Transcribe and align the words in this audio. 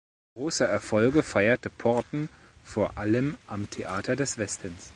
Große 0.35 0.65
Erfolge 0.65 1.21
feierte 1.21 1.69
Porten 1.69 2.27
vor 2.63 2.97
allem 2.97 3.37
am 3.45 3.69
Theater 3.69 4.15
des 4.15 4.39
Westens. 4.39 4.89